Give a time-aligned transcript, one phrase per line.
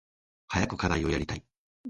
[0.47, 1.45] 早く課題をやりたい。